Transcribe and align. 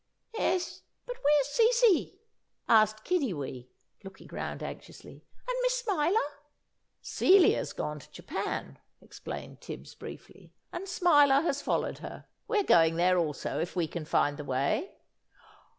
"'Es, 0.35 0.81
but 1.05 1.15
where's 1.23 1.47
Cece?" 1.49 2.13
asked 2.67 3.05
Kiddiwee, 3.05 3.67
looking 4.03 4.27
round 4.31 4.63
anxiously, 4.63 5.23
"and 5.47 5.55
Miss 5.61 5.77
Smiler?" 5.77 6.17
"Celia's 7.03 7.71
gone 7.71 7.99
to 7.99 8.09
Japan," 8.11 8.79
explained 8.99 9.61
Tibbs, 9.61 9.93
briefly, 9.93 10.53
"and 10.73 10.89
Smiler 10.89 11.41
has 11.41 11.61
followed 11.61 11.99
her. 11.99 12.25
We're 12.47 12.63
going 12.63 12.95
there 12.95 13.19
also, 13.19 13.59
if 13.59 13.75
we 13.75 13.87
can 13.87 14.05
find 14.05 14.37
the 14.37 14.43
way!" 14.43 14.95